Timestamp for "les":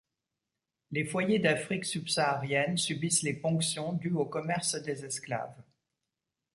0.89-1.05, 3.21-3.35